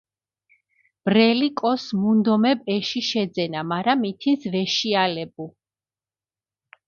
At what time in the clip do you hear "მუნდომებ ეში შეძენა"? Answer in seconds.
2.05-3.63